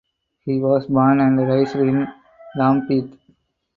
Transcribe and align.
He 0.45 0.59
was 0.59 0.87
born 0.87 1.19
and 1.19 1.37
raised 1.47 1.75
in 1.75 2.07
Lambeth. 2.55 3.19